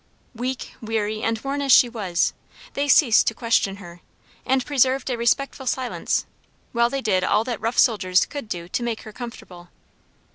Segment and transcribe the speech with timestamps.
[0.33, 2.33] Weak, weary, and worn as she was,
[2.73, 4.01] they ceased to question her,
[4.47, 6.25] and preserved a respectful silence,
[6.71, 9.69] while they did all that rough soldiers could do to make her comfortable.